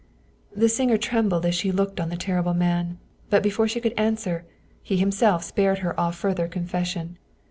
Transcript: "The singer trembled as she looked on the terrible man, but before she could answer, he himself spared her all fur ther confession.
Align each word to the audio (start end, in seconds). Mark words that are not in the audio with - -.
"The 0.61 0.67
singer 0.67 0.97
trembled 0.97 1.45
as 1.45 1.53
she 1.53 1.71
looked 1.71 1.99
on 1.99 2.09
the 2.09 2.15
terrible 2.15 2.55
man, 2.55 2.97
but 3.29 3.43
before 3.43 3.67
she 3.67 3.79
could 3.79 3.93
answer, 3.97 4.45
he 4.81 4.97
himself 4.97 5.43
spared 5.43 5.77
her 5.85 5.99
all 5.99 6.11
fur 6.11 6.33
ther 6.33 6.47
confession. 6.47 7.19